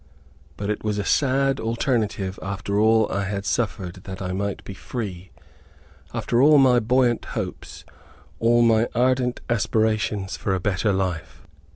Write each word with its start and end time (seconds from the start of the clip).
But 0.57 0.71
it 0.71 0.83
was 0.83 0.97
a 0.97 1.05
sad 1.05 1.59
alternative 1.59 2.39
after 2.41 2.79
all 2.79 3.07
I 3.11 3.23
had 3.25 3.45
suffered 3.45 3.97
that 4.05 4.19
I 4.19 4.31
might 4.33 4.63
be 4.63 4.73
free, 4.73 5.29
after 6.11 6.41
all 6.41 6.57
my 6.57 6.79
buoyant 6.79 7.23
hopes, 7.37 7.85
all 8.39 8.63
my 8.63 8.87
ardent 8.95 9.41
aspirations 9.47 10.35
for 10.37 10.55
a 10.55 10.59
better 10.59 10.91
life. 10.91 11.43